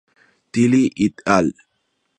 [0.51, 1.53] Tilly et al.